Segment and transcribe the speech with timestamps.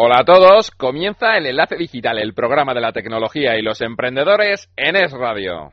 [0.00, 4.70] Hola a todos, comienza el Enlace Digital, el programa de la tecnología y los emprendedores
[4.76, 5.72] en Es Radio.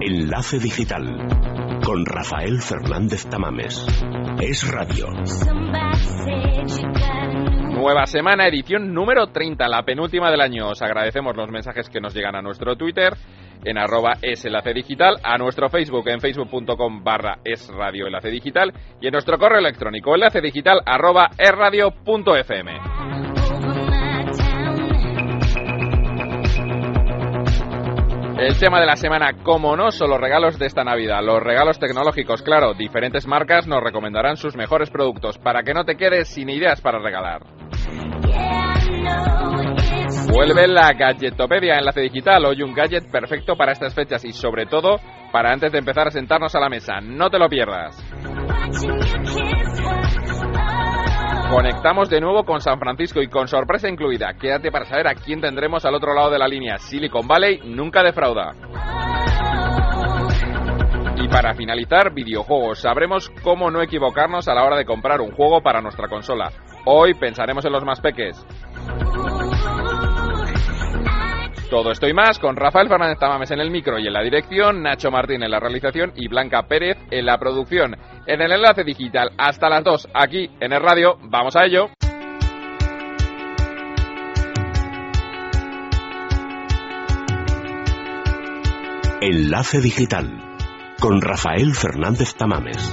[0.00, 1.26] Enlace Digital
[1.84, 3.84] con Rafael Fernández Tamames.
[4.40, 5.08] Es Radio.
[7.82, 10.68] Nueva semana, edición número 30, la penúltima del año.
[10.68, 13.14] Os agradecemos los mensajes que nos llegan a nuestro Twitter
[13.64, 19.12] en arroba es digital, a nuestro Facebook en facebook.com barra es radio digital y en
[19.12, 23.01] nuestro correo electrónico enlace digital arroba esradio.fm.
[28.42, 31.22] El tema de la semana, como no, son los regalos de esta Navidad.
[31.22, 35.96] Los regalos tecnológicos, claro, diferentes marcas nos recomendarán sus mejores productos para que no te
[35.96, 37.42] quedes sin ideas para regalar.
[40.32, 42.44] Vuelve la Gadgetopedia, enlace digital.
[42.44, 44.96] Hoy un gadget perfecto para estas fechas y sobre todo
[45.30, 47.00] para antes de empezar a sentarnos a la mesa.
[47.00, 47.96] No te lo pierdas.
[51.52, 54.32] Conectamos de nuevo con San Francisco y con sorpresa incluida.
[54.40, 56.78] Quédate para saber a quién tendremos al otro lado de la línea.
[56.78, 58.54] Silicon Valley nunca defrauda.
[61.16, 62.80] Y para finalizar, videojuegos.
[62.80, 66.50] Sabremos cómo no equivocarnos a la hora de comprar un juego para nuestra consola.
[66.86, 68.46] Hoy pensaremos en los más peques.
[71.72, 74.82] Todo esto y más con Rafael Fernández Tamames en el micro y en la dirección,
[74.82, 77.96] Nacho Martín en la realización y Blanca Pérez en la producción.
[78.26, 81.16] En el enlace digital hasta las 2 aquí en el radio.
[81.30, 81.88] Vamos a ello.
[89.22, 90.28] Enlace digital
[91.00, 92.92] con Rafael Fernández Tamames.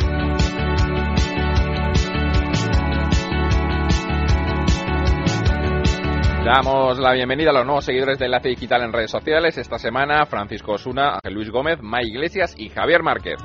[6.50, 9.56] Damos la bienvenida a los nuevos seguidores de Enlace Digital en redes sociales.
[9.60, 13.36] Esta semana, Francisco Osuna, Luis Gómez, May Iglesias y Javier Márquez.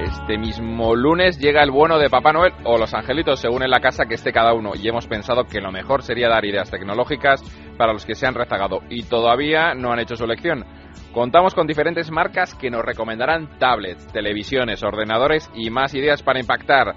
[0.00, 3.78] Este mismo lunes llega el bueno de Papá Noel o los angelitos según en la
[3.78, 7.44] casa que esté cada uno y hemos pensado que lo mejor sería dar ideas tecnológicas
[7.78, 10.64] para los que se han rezagado y todavía no han hecho su elección.
[11.12, 16.94] Contamos con diferentes marcas que nos recomendarán tablets, televisiones, ordenadores y más ideas para impactar.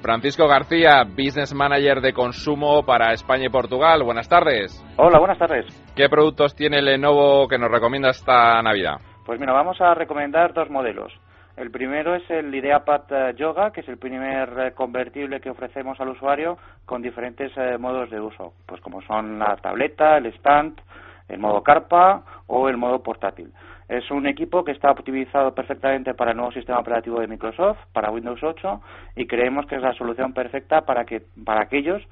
[0.00, 4.02] Francisco García, Business Manager de Consumo para España y Portugal.
[4.04, 4.80] Buenas tardes.
[4.96, 5.66] Hola, buenas tardes.
[5.96, 8.98] ¿Qué productos tiene Lenovo que nos recomienda esta Navidad?
[9.26, 11.12] Pues mira, vamos a recomendar dos modelos.
[11.58, 15.98] El primero es el IdeaPad eh, Yoga, que es el primer eh, convertible que ofrecemos
[16.00, 16.56] al usuario
[16.86, 20.80] con diferentes eh, modos de uso, pues como son la tableta, el stand,
[21.28, 23.52] el modo carpa o el modo portátil.
[23.88, 28.10] Es un equipo que está optimizado perfectamente para el nuevo sistema operativo de Microsoft, para
[28.10, 28.80] Windows 8,
[29.16, 32.02] y creemos que es la solución perfecta para que para aquellos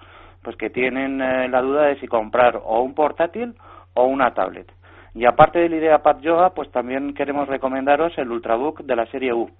[0.42, 3.54] pues que tienen la duda de si comprar o un portátil
[3.94, 4.70] o una tablet.
[5.14, 9.50] Y aparte del IdeaPad Yoga, pues también queremos recomendaros el Ultrabook de la serie U.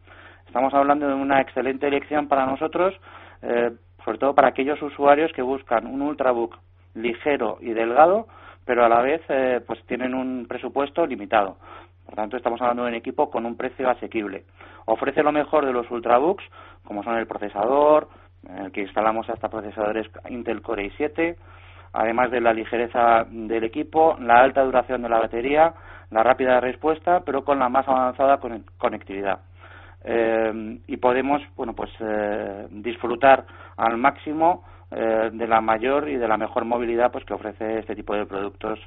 [0.46, 2.94] Estamos hablando de una excelente elección para nosotros,
[3.42, 3.72] eh,
[4.04, 6.56] sobre todo para aquellos usuarios que buscan un Ultrabook
[6.94, 8.26] ligero y delgado,
[8.66, 11.56] pero a la vez eh, pues tienen un presupuesto limitado.
[12.04, 14.44] Por tanto, estamos hablando de un equipo con un precio asequible.
[14.84, 16.44] Ofrece lo mejor de los Ultrabooks,
[16.84, 18.08] como son el procesador,
[18.48, 21.36] en el que instalamos hasta procesadores Intel Core i7,
[21.92, 25.74] además de la ligereza del equipo, la alta duración de la batería,
[26.10, 28.38] la rápida respuesta, pero con la más avanzada
[28.78, 29.40] conectividad.
[30.08, 33.44] Eh, y podemos, bueno, pues eh, disfrutar
[33.76, 34.62] al máximo
[34.92, 38.24] eh, de la mayor y de la mejor movilidad pues que ofrece este tipo de
[38.24, 38.78] productos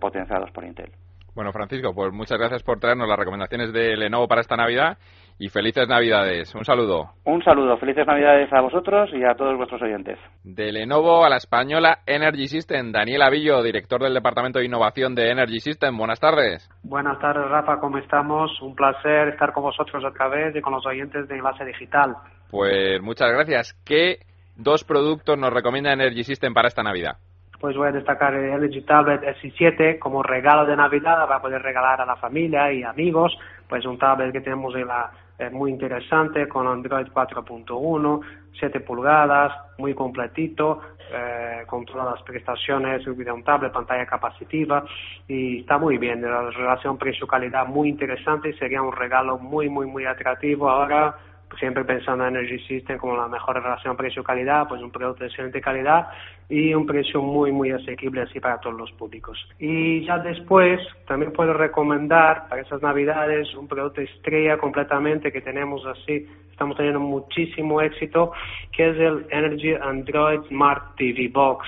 [0.00, 0.90] potenciados por Intel.
[1.34, 4.96] Bueno, Francisco, pues muchas gracias por traernos las recomendaciones de Lenovo para esta Navidad
[5.38, 6.54] y felices Navidades.
[6.54, 7.10] Un saludo.
[7.24, 10.18] Un saludo, felices Navidades a vosotros y a todos vuestros oyentes.
[10.44, 15.30] De Lenovo a la española Energy System, Daniel Avillo, director del Departamento de Innovación de
[15.30, 15.96] Energy System.
[15.96, 16.68] Buenas tardes.
[16.82, 18.50] Buenas tardes, Rafa, ¿cómo estamos?
[18.62, 22.14] Un placer estar con vosotros otra vez y con los oyentes de Enlace Digital.
[22.50, 23.74] Pues muchas gracias.
[23.84, 24.20] ¿Qué
[24.56, 27.16] dos productos nos recomienda Energy System para esta Navidad?
[27.58, 32.00] pues voy a destacar el LG Tablet S7 como regalo de Navidad para poder regalar
[32.00, 33.36] a la familia y amigos,
[33.66, 35.10] pues un tablet que tenemos en la,
[35.52, 38.20] muy interesante con Android 4.1,
[38.58, 40.80] 7 pulgadas, muy completito,
[41.12, 44.84] eh, con todas las prestaciones un tablet, pantalla capacitiva
[45.28, 49.86] y está muy bien, la relación precio-calidad muy interesante y sería un regalo muy, muy,
[49.86, 51.16] muy atractivo ahora
[51.58, 55.60] siempre pensando en Energy System como la mejor relación precio-calidad, pues un producto de excelente
[55.60, 56.08] calidad
[56.48, 59.38] y un precio muy, muy asequible así para todos los públicos.
[59.58, 65.84] Y ya después también puedo recomendar para esas navidades un producto estrella completamente que tenemos
[65.86, 68.32] así, estamos teniendo muchísimo éxito,
[68.72, 71.66] que es el Energy Android Smart TV Box,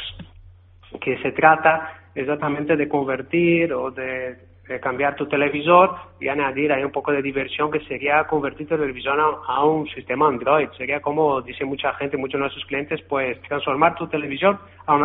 [1.00, 6.84] que se trata exactamente de convertir o de eh, cambiar tu televisor y añadir ahí
[6.84, 10.68] un poco de diversión que sería convertir tu televisor a, un sistema Android.
[10.76, 14.58] Sería como dice mucha gente, muchos de nuestros clientes, pues transformar tu televisor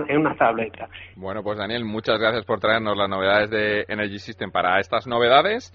[0.08, 0.90] en una tableta.
[1.16, 5.74] Bueno, pues Daniel, muchas gracias por traernos las novedades de Energy System para estas novedades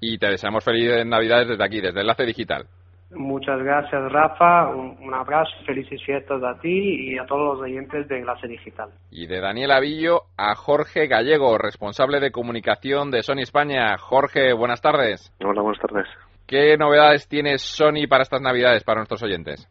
[0.00, 2.66] y te deseamos felices Navidades desde aquí, desde Enlace Digital.
[3.12, 4.68] Muchas gracias, Rafa.
[4.68, 8.90] Un, abrazo, felices fiestas a ti y a todos los oyentes de Enlace Digital.
[9.10, 13.98] Y de Daniel Avillo a Jorge Gallego, responsable de comunicación de Sony España.
[13.98, 15.34] Jorge, buenas tardes.
[15.44, 16.06] Hola, buenas tardes.
[16.46, 19.68] ¿Qué novedades tiene Sony para estas Navidades, para nuestros oyentes?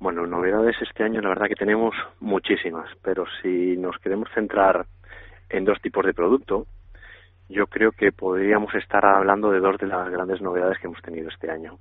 [0.00, 4.86] Bueno, novedades este año la verdad que tenemos muchísimas, pero si nos queremos centrar
[5.50, 6.66] en dos tipos de producto,
[7.48, 11.28] yo creo que podríamos estar hablando de dos de las grandes novedades que hemos tenido
[11.28, 11.78] este año.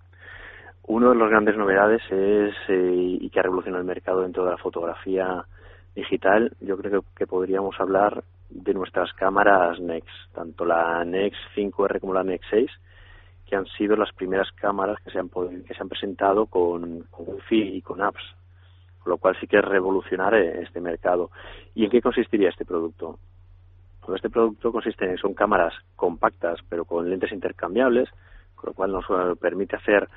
[0.88, 4.51] Uno de las grandes novedades es, eh, y que ha revolucionado el mercado dentro de
[4.51, 5.45] la fotografía
[5.94, 12.13] digital, yo creo que, podríamos hablar de nuestras cámaras NEX, tanto la NEX 5R como
[12.13, 12.72] la NEX 6,
[13.45, 17.28] que han sido las primeras cámaras que se han, que se han presentado con, con
[17.28, 18.24] Wi-Fi y con apps,
[19.00, 21.31] con lo cual sí que es revolucionar eh, este mercado.
[21.75, 23.19] ¿Y en qué consistiría este producto?
[24.16, 28.07] Este producto consiste en son cámaras compactas pero con lentes intercambiables,
[28.56, 30.07] con lo cual nos eh, permite hacer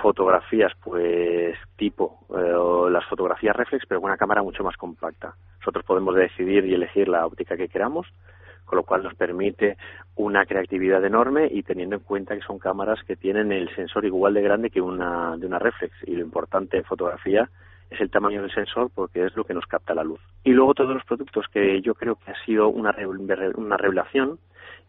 [0.00, 5.84] fotografías pues tipo eh, las fotografías reflex pero con una cámara mucho más compacta nosotros
[5.84, 8.06] podemos decidir y elegir la óptica que queramos
[8.64, 9.76] con lo cual nos permite
[10.14, 14.34] una creatividad enorme y teniendo en cuenta que son cámaras que tienen el sensor igual
[14.34, 17.48] de grande que una de una reflex y lo importante en fotografía
[17.90, 20.20] es el tamaño del sensor porque es lo que nos capta la luz.
[20.44, 22.94] Y luego todos los productos que yo creo que ha sido una,
[23.56, 24.38] una revelación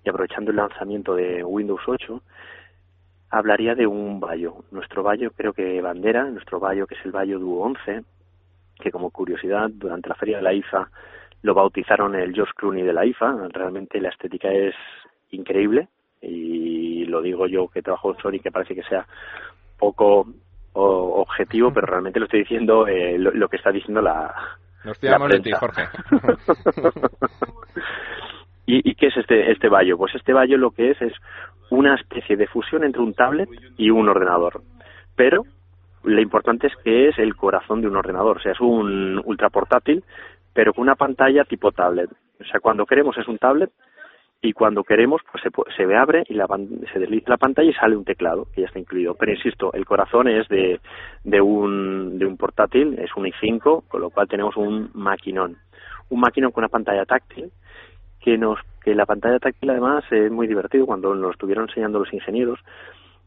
[0.03, 2.21] y aprovechando el lanzamiento de Windows 8
[3.29, 4.63] hablaría de un Bayo.
[4.71, 8.03] Nuestro Bayo creo que bandera, nuestro Bayo que es el Bayo Duo 11,
[8.79, 10.89] que como curiosidad durante la feria de la IFA
[11.41, 13.47] lo bautizaron el Josh Clooney de la IFA.
[13.49, 14.75] Realmente la estética es
[15.31, 15.87] increíble
[16.21, 19.05] y lo digo yo que trabajo en Sony que parece que sea
[19.77, 20.27] poco
[20.73, 24.33] objetivo, pero realmente lo estoy diciendo eh, lo, que está diciendo la.
[24.83, 25.83] Nos fiamos de ti, Jorge.
[28.71, 29.97] ¿Y, qué es este, este Bayo?
[29.97, 31.13] Pues este Bayo lo que es es
[31.71, 34.61] una especie de fusión entre un tablet y un ordenador.
[35.15, 35.43] Pero
[36.03, 39.49] lo importante es que es el corazón de un ordenador, o sea, es un ultra
[39.49, 40.03] portátil,
[40.53, 42.11] pero con una pantalla tipo tablet.
[42.39, 43.71] O sea, cuando queremos es un tablet
[44.39, 46.45] y cuando queremos pues se, se abre y la,
[46.93, 49.15] se desliza la pantalla y sale un teclado que ya está incluido.
[49.15, 50.79] Pero insisto, el corazón es de,
[51.23, 55.57] de, un, de un portátil, es un i5, con lo cual tenemos un maquinón.
[56.09, 57.51] Un maquinón con una pantalla táctil
[58.19, 62.13] que nos que la pantalla táctil además es muy divertido cuando nos estuvieron enseñando los
[62.13, 62.59] ingenieros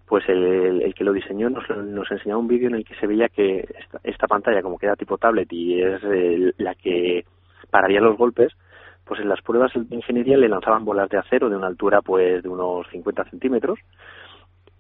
[0.06, 3.06] pues el, el que lo diseñó nos, nos enseñaba un vídeo en el que se
[3.06, 3.67] veía que
[4.03, 6.00] esta, pantalla como queda tipo tablet y es
[6.59, 7.25] la que
[7.71, 8.53] pararía los golpes
[9.05, 12.43] pues en las pruebas de ingeniería le lanzaban bolas de acero de una altura pues
[12.43, 13.79] de unos 50 centímetros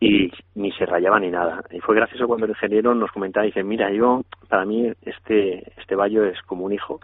[0.02, 1.62] y ni se rayaba ni nada.
[1.70, 5.72] Y fue gracioso cuando el ingeniero nos comentaba y dice, mira, yo, para mí este,
[5.80, 7.00] este vallo es como un hijo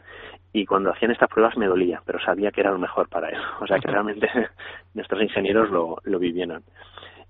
[0.52, 3.38] y cuando hacían estas pruebas me dolía, pero sabía que era lo mejor para él.
[3.60, 4.28] O sea que realmente
[4.94, 6.62] nuestros ingenieros lo, lo vivieron.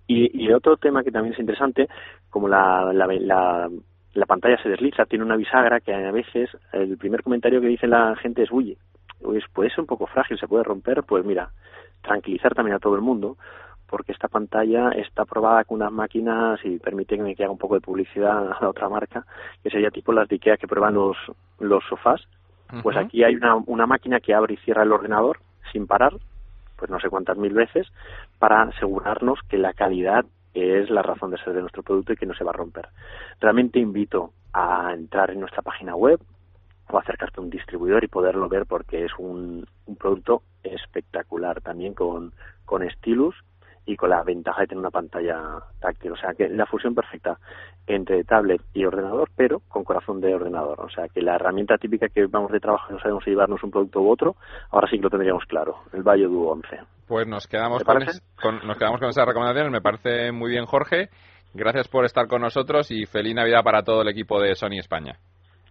[0.06, 1.88] Y, y otro tema que también es interesante,
[2.31, 3.69] como la, la, la,
[4.15, 7.87] la pantalla se desliza, tiene una bisagra que a veces el primer comentario que dice
[7.87, 8.76] la gente es, uy,
[9.20, 11.50] pues puede ser un poco frágil, se puede romper, pues mira,
[12.03, 13.37] tranquilizar también a todo el mundo,
[13.88, 17.81] porque esta pantalla está probada con unas máquinas y permiten que haga un poco de
[17.81, 19.25] publicidad a otra marca,
[19.63, 21.17] que sería tipo las de Ikea que prueban los,
[21.58, 22.20] los sofás.
[22.82, 25.41] Pues aquí hay una, una máquina que abre y cierra el ordenador
[25.72, 26.15] sin parar,
[26.77, 27.87] pues no sé cuántas mil veces,
[28.39, 32.27] para asegurarnos que la calidad es la razón de ser de nuestro producto y que
[32.27, 32.89] no se va a romper.
[33.41, 36.20] Realmente invito a entrar en nuestra página web,
[36.91, 41.94] o acercarte a un distribuidor y poderlo ver porque es un, un producto espectacular también
[41.94, 42.32] con,
[42.65, 43.34] con stylus
[43.89, 45.41] y con la ventaja de tener una pantalla
[45.81, 46.13] táctil.
[46.13, 47.39] O sea que la fusión perfecta
[47.87, 50.79] entre tablet y ordenador, pero con corazón de ordenador.
[50.81, 53.63] O sea que la herramienta típica que vamos de trabajo y no sabemos si llevarnos
[53.65, 54.37] un producto u otro,
[54.71, 56.69] ahora sí que lo tendríamos claro, el Bayo Duo 11.
[57.07, 58.05] Pues nos quedamos con,
[58.43, 61.09] con, nos quedamos con esas recomendaciones, me parece muy bien Jorge.
[61.55, 65.19] Gracias por estar con nosotros y feliz Navidad para todo el equipo de Sony España.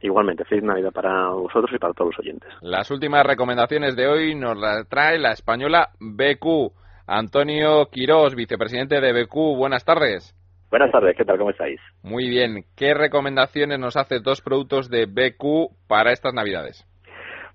[0.01, 2.49] Igualmente, feliz Navidad para vosotros y para todos los oyentes.
[2.61, 6.86] Las últimas recomendaciones de hoy nos las trae la española BQ.
[7.09, 9.55] Antonio Quirós, vicepresidente de BQ.
[9.55, 10.35] Buenas tardes.
[10.69, 11.37] Buenas tardes, ¿qué tal?
[11.37, 11.79] ¿Cómo estáis?
[12.03, 12.65] Muy bien.
[12.75, 16.85] ¿Qué recomendaciones nos hace dos productos de BQ para estas Navidades?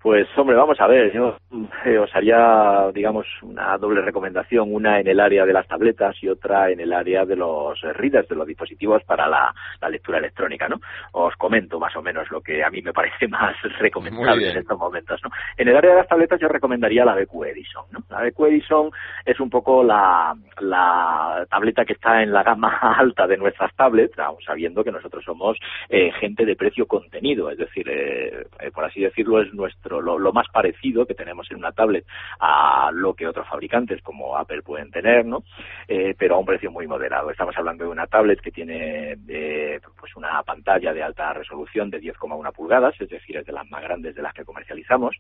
[0.03, 1.37] Pues hombre, vamos a ver, yo
[1.85, 6.29] eh, os haría, digamos, una doble recomendación, una en el área de las tabletas y
[6.29, 9.55] otra en el área de los readers, de los dispositivos para la,
[9.89, 10.81] lectura electrónica, ¿no?
[11.13, 14.77] Os comento más o menos lo que a mí me parece más recomendable en estos
[14.77, 15.31] momentos, ¿no?
[15.57, 18.01] En el área de las tabletas yo recomendaría la BQ Edison, ¿no?
[18.11, 18.91] La BQ Edison
[19.25, 24.17] es un poco la, la tableta que está en la gama alta de nuestras tablets,
[24.45, 29.41] sabiendo que nosotros somos eh, gente de precio contenido, es decir, eh, por así decirlo,
[29.41, 32.07] es nuestro lo, más parecido que tenemos en una tablet
[32.41, 35.45] a lo que otros fabricantes como Apple pueden tener, ¿no?
[35.89, 37.31] Eh, pero a un precio muy moderado.
[37.31, 42.01] Estamos hablando de una tablet que tiene eh, pues una pantalla de alta resolución de
[42.01, 45.17] 10,1 pulgadas, es decir, es de las más grandes de las que comercializamos.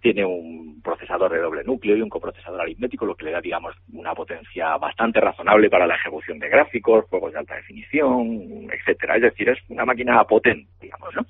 [0.00, 3.74] Tiene un procesador de doble núcleo y un coprocesador aritmético, lo que le da, digamos,
[3.92, 9.16] una potencia bastante razonable para la ejecución de gráficos, juegos de alta definición, etcétera.
[9.16, 11.26] Es decir, es una máquina potente, digamos, ¿no?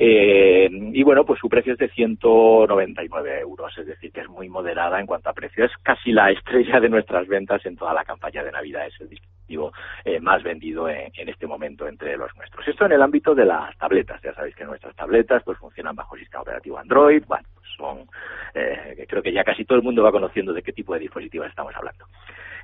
[0.00, 4.48] Eh, y bueno, pues su precio es de 199 euros, es decir, que es muy
[4.48, 5.64] moderada en cuanto a precio.
[5.64, 8.86] Es casi la estrella de nuestras ventas en toda la campaña de Navidad.
[8.86, 9.72] Es el dispositivo
[10.04, 12.66] eh, más vendido en, este momento entre los nuestros.
[12.68, 14.22] Esto en el ámbito de las tabletas.
[14.22, 17.24] Ya sabéis que nuestras tabletas pues funcionan bajo sistema operativo Android.
[17.26, 18.06] Bueno, pues son,
[18.54, 21.48] eh, creo que ya casi todo el mundo va conociendo de qué tipo de dispositivos
[21.48, 22.06] estamos hablando.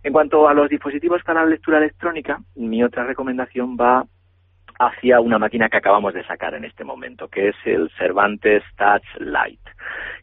[0.05, 4.05] En cuanto a los dispositivos para la lectura electrónica, mi otra recomendación va
[4.79, 9.05] hacia una máquina que acabamos de sacar en este momento, que es el Cervantes Touch
[9.19, 9.71] Lite.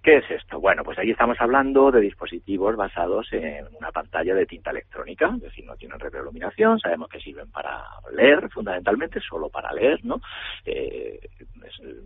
[0.04, 0.60] ¿Qué es esto?
[0.60, 5.42] Bueno, pues ahí estamos hablando de dispositivos basados en una pantalla de tinta electrónica, es
[5.42, 10.20] decir, no tienen retroiluminación, sabemos que sirven para leer, fundamentalmente, solo para leer, ¿no?
[10.66, 11.20] Eh,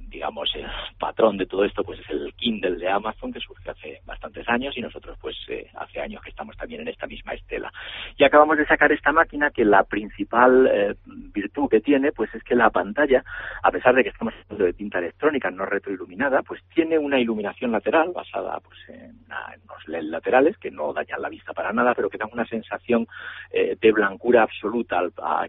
[0.08, 0.66] digamos, el
[1.00, 4.78] patrón de todo esto pues es el Kindle de Amazon, que surge hace bastantes años
[4.78, 7.72] y nosotros pues eh, hace años que estamos también en esta misma estela.
[8.18, 10.96] Y acabamos de sacar esta máquina que la principal eh,
[11.34, 13.24] virtud que tiene pues es que la pantalla,
[13.64, 17.72] a pesar de que estamos hablando de tinta electrónica no retroiluminada, pues tiene una iluminación
[17.72, 19.16] lateral basada pues en,
[19.64, 23.08] unos LED laterales que no dañan la vista para nada, pero que dan una sensación
[23.52, 25.02] eh, de blancura absoluta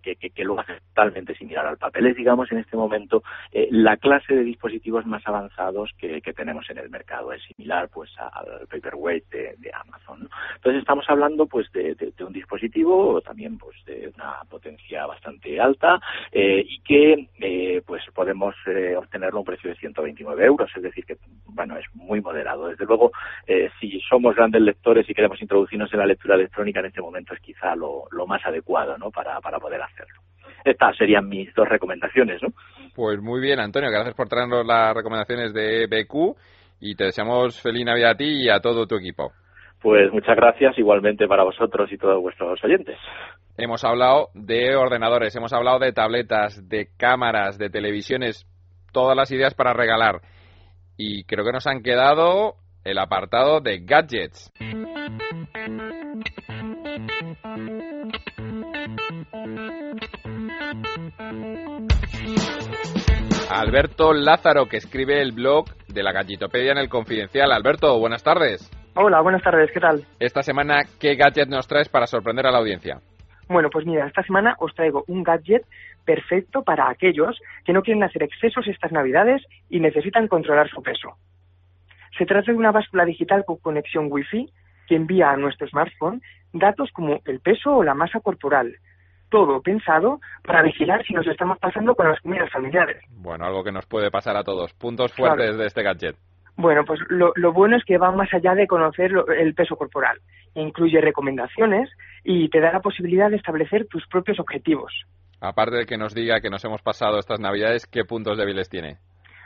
[0.02, 2.06] que, que, lo hace totalmente similar al papel.
[2.06, 6.78] Es, digamos, en este momento eh, la clase de dispositivos más avanzados que, tenemos en
[6.78, 7.32] el mercado.
[7.32, 10.28] Es similar pues al paperweight de, Amazon.
[10.56, 16.00] Entonces estamos hablando pues de, un dispositivo también pues de una potencia bastante alta
[16.32, 18.54] eh, y que pues podemos
[18.96, 20.70] obtenerlo a un precio de 129 euros.
[20.76, 21.16] Es decir que
[21.46, 22.68] bueno es muy moderado.
[22.68, 23.12] Desde luego,
[23.46, 27.34] eh, si somos grandes lectores y queremos introducirnos en la lectura electrónica en este momento
[27.34, 29.10] es quizá lo, más adecuado ¿no?
[29.10, 30.20] para, para poder hacerlo.
[30.64, 32.42] Estas serían mis dos recomendaciones.
[32.42, 32.48] ¿no?
[32.94, 36.36] Pues muy bien, Antonio, gracias por traernos las recomendaciones de BQ
[36.80, 39.32] y te deseamos feliz Navidad a ti y a todo tu equipo.
[39.86, 42.98] Pues muchas gracias igualmente para vosotros y todos vuestros oyentes.
[43.56, 48.48] Hemos hablado de ordenadores, hemos hablado de tabletas, de cámaras, de televisiones,
[48.90, 50.22] todas las ideas para regalar
[50.96, 54.52] y creo que nos han quedado el apartado de gadgets.
[63.48, 67.52] Alberto Lázaro, que escribe el blog de la Gallitopedia en el Confidencial.
[67.52, 68.68] Alberto, buenas tardes.
[68.98, 70.06] Hola, buenas tardes, ¿qué tal?
[70.18, 72.98] Esta semana, ¿qué gadget nos traes para sorprender a la audiencia?
[73.46, 75.66] Bueno, pues mira, esta semana os traigo un gadget
[76.06, 81.10] perfecto para aquellos que no quieren hacer excesos estas navidades y necesitan controlar su peso.
[82.16, 84.48] Se trata de una báscula digital con conexión Wi-Fi
[84.88, 86.22] que envía a nuestro smartphone
[86.54, 88.76] datos como el peso o la masa corporal.
[89.28, 93.04] Todo pensado para vigilar si nos estamos pasando con las comidas familiares.
[93.10, 94.72] Bueno, algo que nos puede pasar a todos.
[94.72, 96.16] Puntos fuertes de este gadget.
[96.56, 100.18] Bueno, pues lo, lo, bueno es que va más allá de conocer el peso corporal.
[100.54, 101.90] Incluye recomendaciones
[102.24, 104.92] y te da la posibilidad de establecer tus propios objetivos.
[105.40, 108.96] Aparte de que nos diga que nos hemos pasado estas navidades, ¿qué puntos débiles tiene?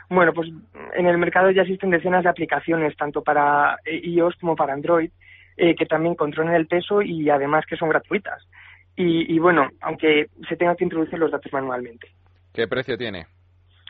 [0.09, 0.49] Bueno, pues
[0.93, 5.09] en el mercado ya existen decenas de aplicaciones, tanto para iOS como para Android,
[5.55, 8.45] eh, que también controlan el peso y además que son gratuitas.
[8.97, 12.09] Y, bueno, aunque se tenga que introducir los datos manualmente.
[12.53, 13.25] ¿Qué precio tiene?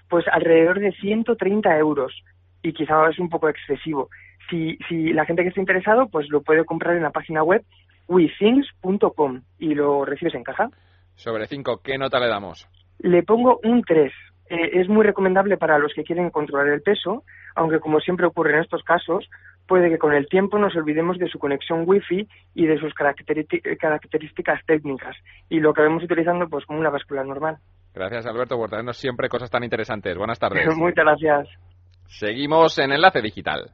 [0.09, 2.13] Pues alrededor de 130 euros
[2.61, 4.09] y quizá es un poco excesivo.
[4.49, 7.63] Si, si la gente que esté interesado, pues lo puede comprar en la página web
[8.07, 10.69] withings.com y lo recibes en caja.
[11.15, 12.67] Sobre 5, ¿qué nota le damos?
[12.99, 14.11] Le pongo un 3.
[14.49, 17.23] Eh, es muy recomendable para los que quieren controlar el peso,
[17.55, 19.29] aunque como siempre ocurre en estos casos,
[19.65, 24.59] puede que con el tiempo nos olvidemos de su conexión Wi-Fi y de sus características
[24.65, 25.15] técnicas
[25.49, 27.57] y lo que vemos utilizando pues como una báscula normal.
[27.93, 30.17] Gracias Alberto por traernos siempre cosas tan interesantes.
[30.17, 30.67] Buenas tardes.
[30.75, 31.70] Muchas gracias.
[32.11, 33.71] Seguimos en Enlace Digital.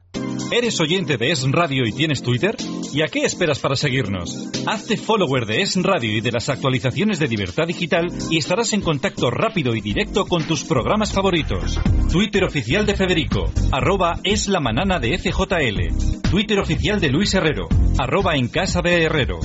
[0.50, 2.56] ¿Eres oyente de Es Radio y tienes Twitter?
[2.94, 4.48] ¿Y a qué esperas para seguirnos?
[4.66, 8.80] Hazte follower de Es Radio y de las actualizaciones de Libertad Digital y estarás en
[8.80, 11.78] contacto rápido y directo con tus programas favoritos.
[12.10, 14.60] Twitter oficial de Federico, arroba es la
[14.98, 16.30] de FJL.
[16.30, 19.40] Twitter oficial de Luis Herrero, arroba en casa de Herrero.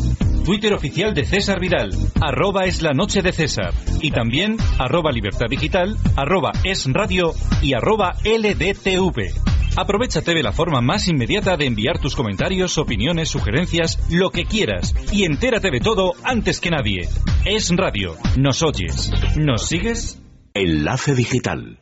[0.46, 1.90] Twitter oficial de César Vidal,
[2.22, 3.74] arroba es la noche de César.
[4.02, 9.43] Y también arroba libertad digital, arroba es radio y arroba LDTV.
[9.76, 14.96] Aprovechate de la forma más inmediata de enviar tus comentarios, opiniones, sugerencias, lo que quieras.
[15.12, 17.10] Y entérate de todo antes que nadie.
[17.46, 18.16] Es radio.
[18.38, 19.12] ¿Nos oyes?
[19.36, 20.22] ¿Nos sigues?
[20.54, 21.80] Enlace Digital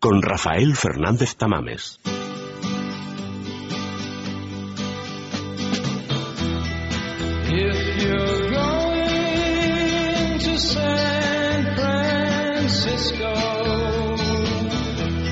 [0.00, 2.00] con Rafael Fernández Tamames.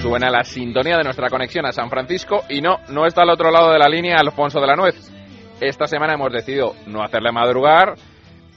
[0.09, 3.51] Suena la sintonía de nuestra conexión a San Francisco y no, no está al otro
[3.51, 4.97] lado de la línea Alfonso de la Nuez.
[5.61, 7.93] Esta semana hemos decidido no hacerle madrugar,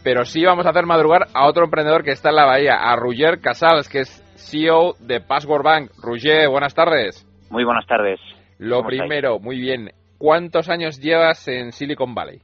[0.01, 2.95] pero sí vamos a hacer madrugar a otro emprendedor que está en la bahía, a
[2.95, 5.91] Ruger Casals, que es CEO de Password Bank.
[6.01, 7.27] Ruger, buenas tardes.
[7.49, 8.21] Muy buenas tardes.
[8.57, 12.41] Lo primero, muy bien, ¿cuántos años llevas en Silicon Valley?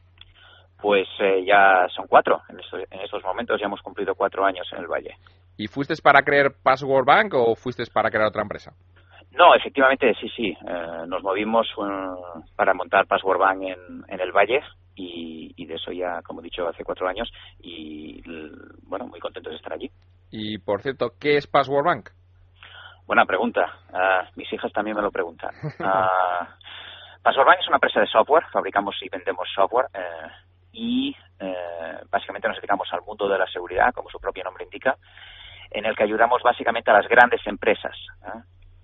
[0.82, 2.42] Pues eh, ya son cuatro.
[2.50, 5.16] En estos, en estos momentos ya hemos cumplido cuatro años en el Valle.
[5.56, 8.74] ¿Y fuiste para crear Password Bank o fuiste para crear otra empresa?
[9.38, 10.50] No, efectivamente, sí, sí.
[10.50, 14.62] Eh, nos movimos uh, para montar Password Bank en, en el Valle
[14.96, 18.22] y, y, de eso ya, como he dicho, hace cuatro años y,
[18.84, 19.92] bueno, muy contentos de estar allí.
[20.32, 22.10] Y, por cierto, ¿qué es Password Bank?
[23.06, 23.62] Buena pregunta.
[23.94, 25.52] Uh, mis hijas también me lo preguntan.
[25.64, 26.46] Uh,
[27.28, 30.28] Password Bank es una empresa de software, fabricamos y vendemos software eh,
[30.72, 34.96] y eh, básicamente nos dedicamos al mundo de la seguridad, como su propio nombre indica,
[35.72, 38.40] en el que ayudamos básicamente a las grandes empresas, ¿eh?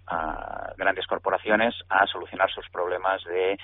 [0.07, 3.57] A grandes corporaciones, a solucionar sus problemas de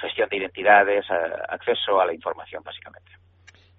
[0.00, 1.04] gestión de identidades,
[1.48, 3.10] acceso a la información, básicamente.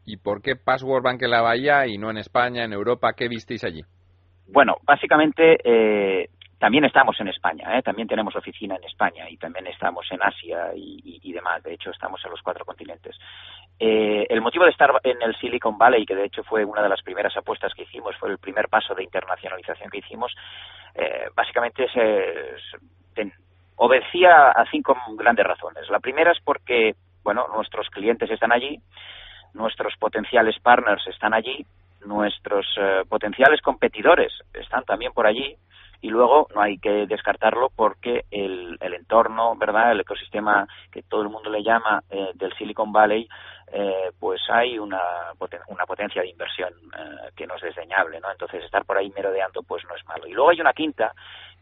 [0.06, 3.14] ¿Y por qué Password Bank en la Bahía y no en España, en Europa?
[3.14, 3.82] ¿Qué visteis allí?
[4.48, 7.82] Bueno, básicamente eh, también estamos en España, ¿eh?
[7.82, 11.64] también tenemos oficina en España y también estamos en Asia y, demás.
[11.64, 13.18] De hecho, estamos en los cuatro continentes.
[13.80, 16.90] Eh, el motivo de estar en el Silicon Valley, que de hecho fue una de
[16.90, 20.36] las primeras apuestas que hicimos, fue el primer paso de internacionalización que hicimos,
[20.96, 23.30] eh, básicamente se
[23.78, 25.90] obedecía a cinco grandes razones.
[25.90, 28.82] La primera es porque, bueno, nuestros clientes están allí,
[29.54, 31.66] nuestros potenciales partners están allí,
[32.06, 35.56] nuestros eh, potenciales competidores están también por allí,
[36.02, 39.92] y luego no hay que descartarlo porque el, el entorno, ¿verdad?
[39.92, 43.28] El ecosistema que todo el mundo le llama eh, del Silicon Valley,
[43.72, 45.02] eh, pues hay una,
[45.68, 48.32] una potencia de inversión eh, que no es desdeñable, ¿no?
[48.32, 50.26] Entonces estar por ahí merodeando pues no es malo.
[50.26, 51.14] Y luego hay una quinta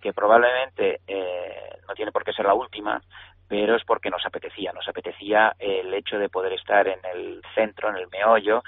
[0.01, 3.01] que probablemente eh, no tiene por qué ser la última,
[3.47, 7.89] pero es porque nos apetecía, nos apetecía el hecho de poder estar en el centro,
[7.89, 8.63] en el meollo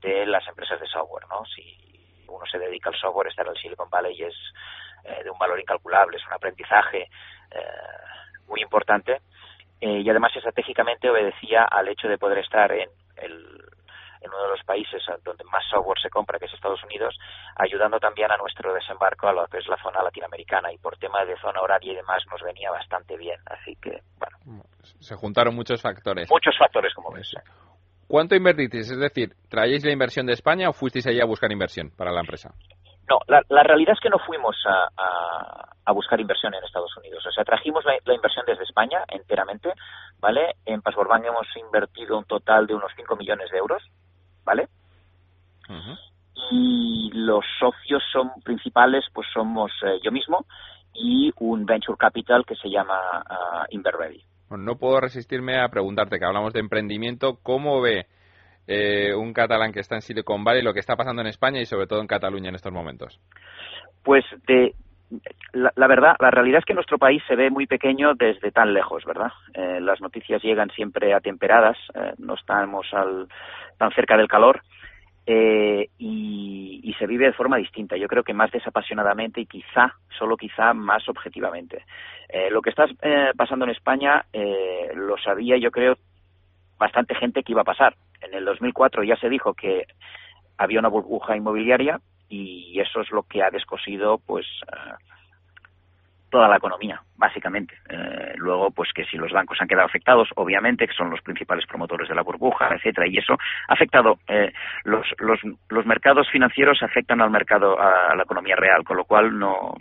[0.00, 1.44] de las empresas de software, ¿no?
[1.46, 4.34] Si uno se dedica al software, estar en el Silicon Valley es
[5.04, 7.08] eh, de un valor incalculable, es un aprendizaje
[7.50, 7.58] eh,
[8.46, 9.20] muy importante
[9.80, 13.64] eh, y además estratégicamente obedecía al hecho de poder estar en, el,
[14.20, 17.18] en uno de los países donde más software se compra, que es Estados Unidos,
[17.56, 21.24] ayudando también a nuestro desembarco a lo que es la zona latinoamericana y por tema
[21.24, 23.38] de zona horaria y demás nos venía bastante bien.
[23.46, 24.62] Así que, bueno.
[25.00, 26.30] Se juntaron muchos factores.
[26.30, 27.34] Muchos factores, como ves.
[28.06, 28.90] ¿Cuánto invertisteis?
[28.90, 32.20] Es decir, ¿traíais la inversión de España o fuisteis allí a buscar inversión para la
[32.20, 32.54] empresa?
[33.08, 36.96] No, la, la, realidad es que no fuimos a, a, a, buscar inversión en Estados
[36.96, 37.24] Unidos.
[37.26, 39.72] O sea, trajimos la, la, inversión desde España enteramente,
[40.20, 40.54] ¿vale?
[40.64, 43.82] En Password Bank hemos invertido un total de unos 5 millones de euros,
[44.44, 44.68] ¿vale?
[45.68, 45.98] Uh -huh.
[46.50, 50.46] Y los socios son principales, pues somos eh, yo mismo
[50.94, 54.22] y un venture capital que se llama uh, Inverready.
[54.48, 58.06] Bueno, no puedo resistirme a preguntarte, que hablamos de emprendimiento, ¿cómo ve
[58.66, 61.66] eh, un catalán que está en Silicon Valley, lo que está pasando en España y
[61.66, 63.20] sobre todo en Cataluña en estos momentos?
[64.02, 64.74] Pues de,
[65.52, 68.72] la, la, verdad, la realidad es que nuestro país se ve muy pequeño desde tan
[68.72, 69.32] lejos, ¿verdad?
[69.54, 73.28] Eh, las noticias llegan siempre atemperadas, eh, no estamos al,
[73.78, 74.62] tan cerca del calor.
[75.26, 77.96] Eh, y, y, se vive de forma distinta.
[77.96, 81.82] Yo creo que más desapasionadamente y quizá, solo quizá, más objetivamente.
[82.50, 82.84] Lo que está
[83.34, 84.26] pasando en España
[84.94, 85.96] lo sabía, yo creo,
[86.78, 87.96] bastante gente que iba a pasar.
[88.20, 89.86] En el 2004 ya se dijo que
[90.56, 95.13] había una burbuja inmobiliaria y eso es lo que ha descosido, pues, uh,
[96.34, 97.76] toda la economía, básicamente.
[97.88, 101.64] Eh, luego, pues que si los bancos han quedado afectados, obviamente, que son los principales
[101.64, 103.34] promotores de la burbuja, etcétera, y eso
[103.68, 108.82] ha afectado eh, los, los, los mercados financieros afectan al mercado, a la economía real,
[108.82, 109.74] con lo cual no,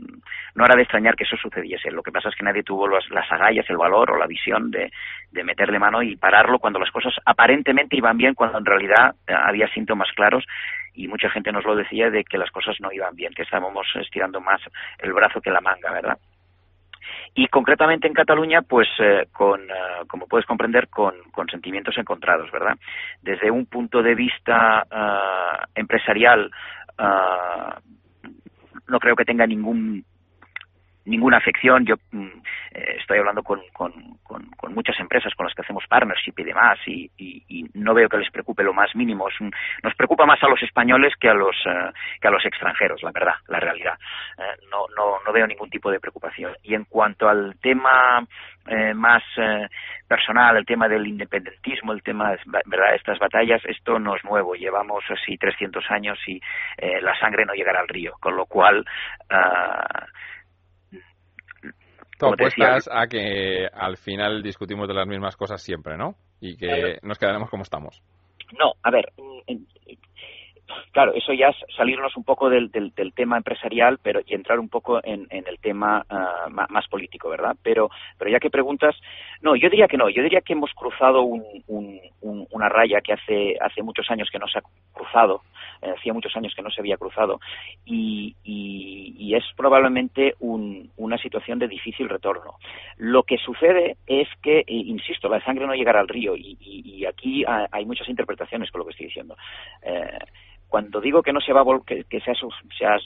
[0.53, 1.89] no era de extrañar que eso sucediese.
[1.89, 4.69] Lo que pasa es que nadie tuvo las, las agallas, el valor o la visión
[4.69, 4.91] de,
[5.31, 9.33] de meterle mano y pararlo cuando las cosas aparentemente iban bien, cuando en realidad eh,
[9.33, 10.45] había síntomas claros
[10.93, 13.87] y mucha gente nos lo decía de que las cosas no iban bien, que estábamos
[13.95, 14.61] estirando más
[14.99, 16.19] el brazo que la manga, ¿verdad?
[17.33, 22.51] Y concretamente en Cataluña, pues eh, con, eh, como puedes comprender, con, con, sentimientos encontrados,
[22.51, 22.77] ¿verdad?
[23.21, 26.51] Desde un punto de vista uh, empresarial,
[26.99, 28.29] uh,
[28.87, 30.05] no creo que tenga ningún
[31.05, 31.85] ninguna afección.
[31.85, 32.27] Yo mm,
[32.71, 33.91] eh, estoy hablando con, con,
[34.23, 37.93] con, con, muchas empresas con las que hacemos partnership y demás y, y, y no
[37.93, 39.27] veo que les preocupe lo más mínimo.
[39.39, 39.51] Un,
[39.83, 43.11] nos preocupa más a los españoles que a los, uh, que a los extranjeros, la
[43.11, 43.97] verdad, la realidad.
[44.37, 46.53] Uh, no, no, no veo ningún tipo de preocupación.
[46.63, 48.25] Y en cuanto al tema
[48.65, 49.67] eh, más eh,
[50.07, 52.33] personal, el tema del independentismo, el tema,
[52.65, 52.95] ¿verdad?
[52.95, 54.55] Estas batallas, esto no es nuevo.
[54.55, 56.39] Llevamos así 300 años y
[56.77, 58.13] eh, la sangre no llegará al río.
[58.21, 58.85] Con lo cual,
[62.27, 66.15] Tú apuestas a que al final discutimos de las mismas cosas siempre, ¿no?
[66.39, 68.01] Y que nos quedaremos como estamos.
[68.59, 69.11] No, a ver,
[70.91, 74.59] claro, eso ya es salirnos un poco del, del, del tema empresarial pero y entrar
[74.59, 77.55] un poco en, en el tema uh, más, político, ¿verdad?
[77.63, 78.95] Pero, pero ya que preguntas,
[79.41, 83.01] no, yo diría que no, yo diría que hemos cruzado un, un, un, una raya
[83.01, 85.41] que hace, hace muchos años que no se ha cruzado,
[85.91, 87.39] hacía muchos años que no se había cruzado,
[87.85, 92.57] y, y, es probablemente un, una situación de difícil retorno.
[92.97, 97.05] Lo que sucede es que, eh, insisto, la sangre no llegará al río, y, y
[97.05, 99.35] aquí hay muchas interpretaciones con lo que estoy diciendo.
[99.81, 100.19] Eh,
[100.67, 102.97] cuando digo que no se va a que, que se, ha, se, ha,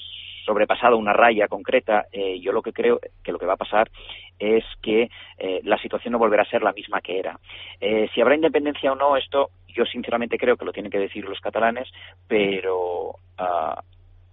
[0.48, 3.92] sobrepasado una raya concreta, eh, yo lo que creo que lo que va a pasar
[4.40, 7.38] es que eh, la situación no volverá a ser la misma que era.
[7.82, 11.26] Eh, si habrá independencia o no, esto yo sinceramente creo que lo tienen que decir
[11.26, 11.88] los catalanes,
[12.28, 13.80] pero uh,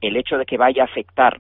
[0.01, 1.39] el hecho de que vaya a afectar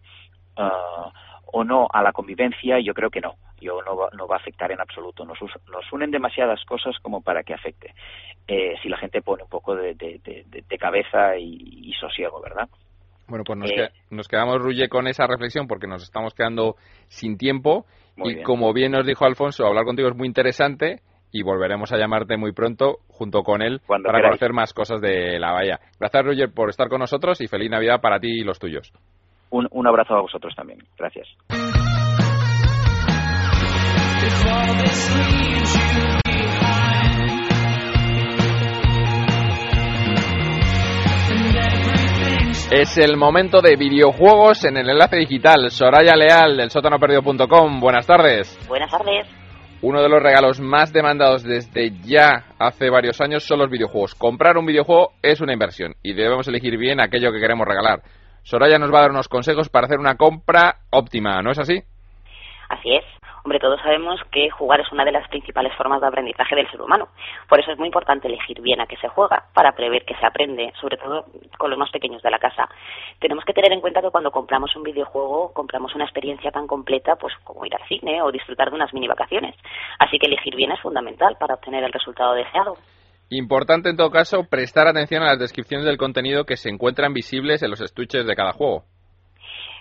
[0.59, 1.11] uh,
[1.47, 3.37] o no a la convivencia, yo creo que no.
[3.61, 5.25] Yo no va, no va a afectar en absoluto.
[5.25, 7.95] Nos, nos unen demasiadas cosas como para que afecte.
[8.47, 12.69] Eh, si la gente pone un poco de, de, cabeza y, sosiego, ¿verdad?
[13.29, 16.77] Bueno, pues nos, eh, que, nos quedamos, Ruye, con esa reflexión porque nos estamos quedando
[17.09, 17.87] sin tiempo.
[18.17, 18.45] y bien.
[18.45, 21.01] como bien nos dijo Alfonso, hablar contigo es muy interesante
[21.33, 24.33] y volveremos a llamarte muy pronto junto con él Cuando para queráis.
[24.39, 25.81] conocer más cosas de la bahía.
[25.99, 28.93] Gracias, Roger, por estar con nosotros y feliz Navidad para ti y los tuyos.
[29.51, 30.79] Un, un abrazo a vosotros también.
[30.97, 31.27] Gracias.
[42.77, 45.71] Es el momento de videojuegos en el enlace digital.
[45.71, 47.79] Soraya Leal del sótanoperdido.com.
[47.79, 48.59] Buenas tardes.
[48.67, 49.29] Buenas tardes.
[49.81, 54.17] Uno de los regalos más demandados desde ya hace varios años son los videojuegos.
[54.17, 58.03] Comprar un videojuego es una inversión y debemos elegir bien aquello que queremos regalar.
[58.43, 61.81] Soraya nos va a dar unos consejos para hacer una compra óptima, ¿no es así?
[62.69, 63.05] Así es.
[63.45, 66.81] Hombre, todos sabemos que jugar es una de las principales formas de aprendizaje del ser
[66.81, 67.09] humano.
[67.47, 70.25] Por eso es muy importante elegir bien a qué se juega, para prever que se
[70.25, 71.27] aprende, sobre todo
[71.59, 72.67] con los más pequeños de la casa.
[73.21, 77.17] Tenemos que tener en cuenta que cuando compramos un videojuego, compramos una experiencia tan completa
[77.17, 79.55] pues como ir al cine o disfrutar de unas mini vacaciones.
[79.99, 82.79] Así que elegir bien es fundamental para obtener el resultado deseado.
[83.29, 87.63] Importante en todo caso prestar atención a las descripciones del contenido que se encuentran visibles
[87.63, 88.85] en los estuches de cada juego.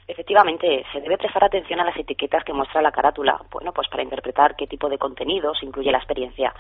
[0.08, 4.04] Efectivamente, se debe prestar atención a las etiquetas que muestra la carátula, bueno, pues para
[4.04, 6.54] interpretar qué tipo de contenidos incluye la experiencia.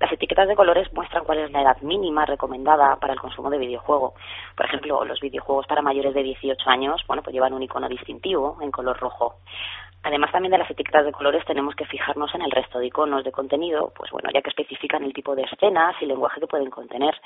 [0.00, 3.58] Las etiquetas de colores muestran cuál es la edad mínima recomendada para el consumo de
[3.58, 4.14] videojuego.
[4.56, 8.58] Por ejemplo, los videojuegos para mayores de 18 años, bueno, pues llevan un icono distintivo
[8.60, 9.36] en color rojo.
[10.02, 13.24] Además también de las etiquetas de colores tenemos que fijarnos en el resto de iconos
[13.24, 16.70] de contenido, pues bueno, ya que especifican el tipo de escenas y lenguaje que pueden
[16.70, 17.20] contener.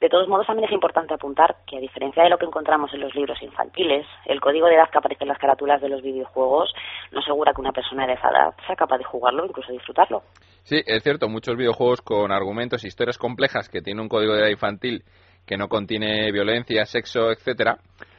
[0.00, 3.00] De todos modos también es importante apuntar que a diferencia de lo que encontramos en
[3.00, 6.72] los libros infantiles, el código de edad que en las carátulas de los videojuegos
[7.10, 10.22] no asegura que una persona de esa edad sea capaz de jugarlo incluso disfrutarlo.
[10.62, 14.42] Sí, es cierto, muchos videojuegos con argumentos e historias complejas que tienen un código de
[14.42, 15.04] edad infantil
[15.46, 17.78] que no contiene violencia, sexo, etcétera,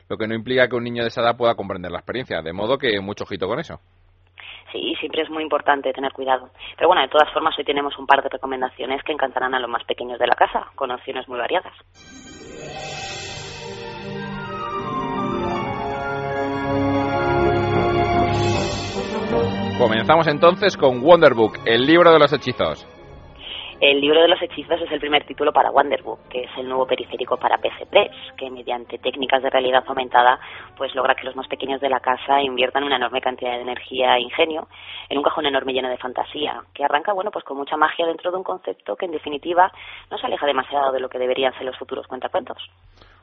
[0.10, 2.53] lo que no implica que un niño de esa edad pueda comprender la experiencia, de
[2.53, 3.79] modo que mucho ojito con eso.
[4.71, 6.49] Sí, siempre es muy importante tener cuidado.
[6.75, 9.69] Pero bueno, de todas formas, hoy tenemos un par de recomendaciones que encantarán a los
[9.69, 11.73] más pequeños de la casa, con opciones muy variadas.
[19.84, 22.88] Comenzamos entonces con Wonderbook, el libro de los hechizos.
[23.82, 26.88] El libro de los hechizos es el primer título para Wonderbook, que es el nuevo
[26.88, 30.39] periférico para PS3, que mediante técnicas de realidad aumentada
[30.78, 34.15] pues logra que los más pequeños de la casa inviertan una enorme cantidad de energía
[34.15, 34.69] e ingenio
[35.10, 38.32] en un cajón enorme lleno de fantasía, que arranca bueno pues con mucha magia dentro
[38.32, 39.69] de un concepto que en definitiva
[40.10, 42.58] no se aleja demasiado de lo que deberían ser los futuros cuentacuentos.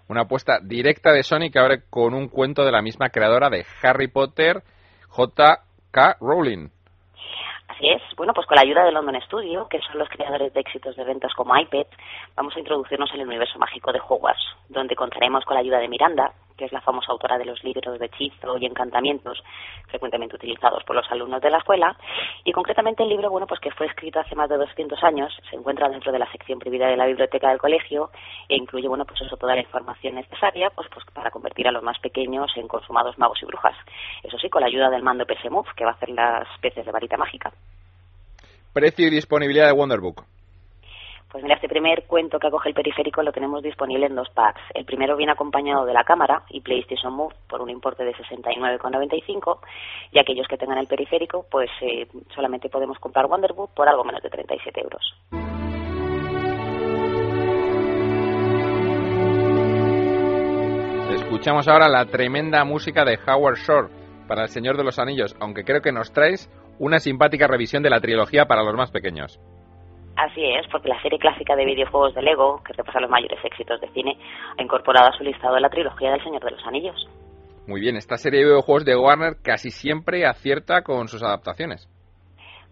[0.09, 3.65] Una apuesta directa de Sony que abre con un cuento de la misma creadora de
[3.83, 4.63] Harry Potter,
[5.93, 6.19] J.K.
[6.21, 6.69] Rowling.
[7.69, 8.03] Así es.
[8.17, 11.05] Bueno, pues con la ayuda de London Studio, que son los creadores de éxitos de
[11.05, 11.87] ventas como iPad,
[12.37, 15.89] vamos a introducirnos en el universo mágico de Hogwarts, donde contaremos con la ayuda de
[15.89, 19.43] Miranda, que es la famosa autora de los libros de hechizo y encantamientos
[19.89, 21.97] frecuentemente utilizados por los alumnos de la escuela.
[22.45, 25.57] Y concretamente el libro, bueno, pues que fue escrito hace más de 200 años, se
[25.57, 28.11] encuentra dentro de la sección privada de la biblioteca del colegio
[28.47, 31.83] e incluye, bueno, pues eso, toda la información necesaria pues, pues para convertir a los
[31.83, 33.75] más pequeños en consumados magos y brujas.
[34.23, 36.85] Eso sí, con la ayuda del mando PS Move, que va a hacer las peces
[36.85, 37.51] de varita mágica.
[38.75, 40.25] Precio y disponibilidad de Wonderbook.
[41.31, 44.61] Pues mira, este primer cuento que acoge el periférico lo tenemos disponible en dos packs.
[44.75, 49.61] El primero viene acompañado de la cámara y PlayStation Move por un importe de 69,95
[50.11, 54.23] y aquellos que tengan el periférico pues eh, solamente podemos comprar Wonderbook por algo menos
[54.23, 55.15] de 37 euros.
[61.15, 63.89] Escuchamos ahora la tremenda música de Howard Shore
[64.27, 67.91] para El Señor de los Anillos, aunque creo que nos traes una simpática revisión de
[67.91, 69.39] la trilogía para los más pequeños.
[70.17, 73.81] Así es, porque la serie clásica de videojuegos de Lego, que repasa los mayores éxitos
[73.81, 74.19] de cine,
[74.59, 77.09] ha incorporado a su listado la trilogía del Señor de los Anillos.
[77.67, 81.89] Muy bien, esta serie de videojuegos de Warner casi siempre acierta con sus adaptaciones.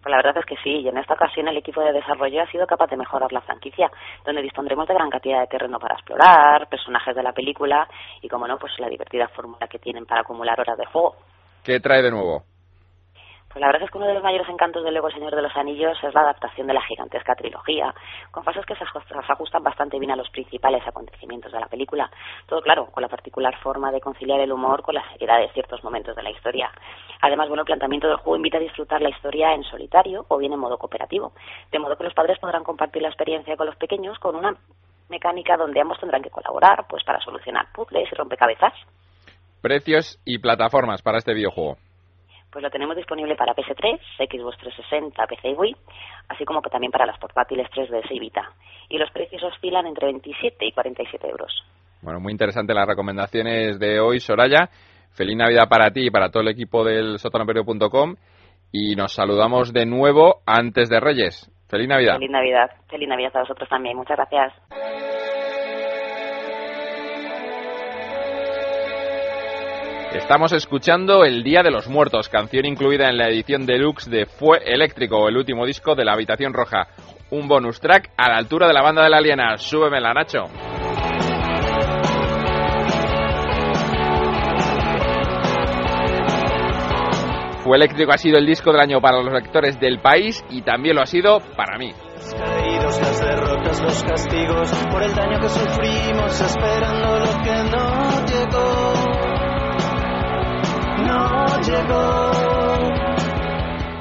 [0.01, 2.51] Pues la verdad es que sí, y en esta ocasión el equipo de desarrollo ha
[2.51, 3.91] sido capaz de mejorar la franquicia,
[4.25, 7.87] donde dispondremos de gran cantidad de terreno para explorar, personajes de la película
[8.21, 11.15] y, como no, pues la divertida fórmula que tienen para acumular horas de juego.
[11.63, 12.43] ¿Qué trae de nuevo?
[13.49, 15.55] Pues la verdad es que uno de los mayores encantos de Lego Señor de los
[15.55, 17.95] Anillos es la adaptación de la gigantesca trilogía,
[18.29, 22.11] con fases que se ajustan bastante bien a los principales acontecimientos de la película.
[22.45, 25.83] Todo claro, con la particular forma de conciliar el humor con la seriedad de ciertos
[25.83, 26.69] momentos de la historia.
[27.21, 30.53] Además, bueno, el planteamiento del juego invita a disfrutar la historia en solitario o bien
[30.53, 31.33] en modo cooperativo,
[31.71, 34.55] de modo que los padres podrán compartir la experiencia con los pequeños con una
[35.09, 38.73] mecánica donde ambos tendrán que colaborar pues para solucionar puzzles y rompecabezas.
[39.59, 41.77] Precios y plataformas para este videojuego
[42.51, 45.75] pues lo tenemos disponible para PS3, Xbox 360, PC y Wii,
[46.29, 48.51] así como que también para las portátiles 3DS y Vita.
[48.89, 51.51] Y los precios oscilan entre 27 y 47 euros.
[52.01, 54.69] Bueno, muy interesante las recomendaciones de hoy, Soraya.
[55.11, 58.15] Feliz Navidad para ti y para todo el equipo del sotanoperio.com
[58.71, 61.51] y nos saludamos de nuevo antes de Reyes.
[61.67, 62.15] Feliz Navidad.
[62.15, 62.69] Feliz Navidad.
[62.89, 63.97] Feliz Navidad a vosotros también.
[63.97, 64.53] Muchas gracias.
[70.13, 74.57] Estamos escuchando El Día de los Muertos, canción incluida en la edición deluxe de Fue
[74.65, 76.87] Eléctrico, el último disco de la Habitación Roja.
[77.29, 79.55] Un bonus track a la altura de la banda de la aliena.
[79.57, 80.45] Súbemela, Nacho.
[87.63, 90.95] Fue Eléctrico ha sido el disco del año para los lectores del país y también
[90.95, 91.91] lo ha sido para mí.
[92.35, 99.18] Caídos, las derrotas, los castigos, por el daño que sufrimos, esperando lo que no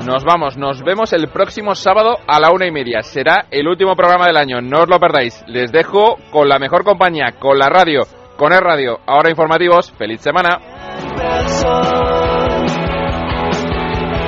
[0.09, 3.03] Nos vamos, nos vemos el próximo sábado a la una y media.
[3.03, 5.45] Será el último programa del año, no os lo perdáis.
[5.47, 8.05] Les dejo con la mejor compañía, con la radio,
[8.39, 9.01] con el radio.
[9.07, 10.59] Ahora informativos, feliz semana.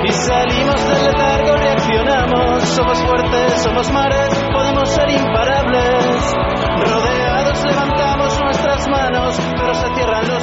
[0.04, 6.34] Y salimos del letargo, reaccionamos, somos fuertes, somos mares, podemos ser imparables.
[6.78, 10.39] Rodeados levantamos nuestras manos, pero se cierran los